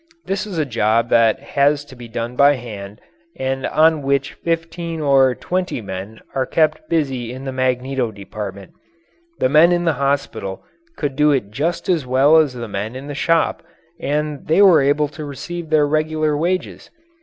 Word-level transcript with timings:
This 0.25 0.47
is 0.47 0.57
a 0.57 0.65
job 0.65 1.09
that 1.09 1.39
has 1.39 1.85
to 1.85 1.95
be 1.95 2.07
done 2.07 2.35
by 2.35 2.55
hand 2.55 2.99
and 3.37 3.67
on 3.67 4.01
which 4.01 4.33
fifteen 4.33 4.99
or 4.99 5.35
twenty 5.35 5.79
men 5.79 6.19
are 6.33 6.47
kept 6.47 6.89
busy 6.89 7.31
in 7.31 7.43
the 7.45 7.51
Magneto 7.51 8.09
Department. 8.11 8.71
The 9.37 9.47
men 9.47 9.71
in 9.71 9.85
the 9.85 9.93
hospital 10.01 10.63
could 10.97 11.15
do 11.15 11.31
it 11.31 11.51
just 11.51 11.87
as 11.87 12.03
well 12.07 12.37
as 12.37 12.53
the 12.55 12.67
men 12.67 12.95
in 12.95 13.05
the 13.05 13.13
shop 13.13 13.61
and 13.99 14.47
they 14.47 14.63
were 14.63 14.81
able 14.81 15.07
to 15.09 15.23
receive 15.23 15.69
their 15.69 15.85
regular 15.85 16.35
wages. 16.35 16.89